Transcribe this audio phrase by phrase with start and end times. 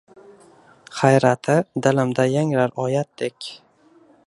[0.99, 3.53] Hayrati dilimda yangrar oyatdek!